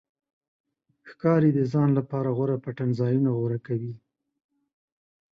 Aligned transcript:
ښکاري 1.09 1.49
د 1.57 1.59
ځان 1.73 1.89
لپاره 1.99 2.29
غوره 2.37 2.57
پټنځایونه 2.65 3.29
غوره 3.37 3.59
کوي. 3.67 3.93